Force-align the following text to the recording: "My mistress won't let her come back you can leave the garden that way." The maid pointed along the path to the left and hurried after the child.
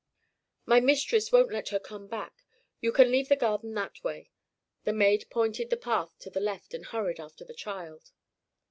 "My 0.65 0.79
mistress 0.79 1.31
won't 1.31 1.51
let 1.51 1.69
her 1.69 1.77
come 1.79 2.07
back 2.07 2.43
you 2.79 2.91
can 2.91 3.11
leave 3.11 3.29
the 3.29 3.35
garden 3.35 3.75
that 3.75 4.03
way." 4.03 4.31
The 4.83 4.93
maid 4.93 5.25
pointed 5.29 5.65
along 5.67 5.69
the 5.69 5.77
path 5.77 6.17
to 6.21 6.31
the 6.31 6.39
left 6.41 6.73
and 6.73 6.83
hurried 6.85 7.19
after 7.19 7.45
the 7.45 7.53
child. 7.53 8.11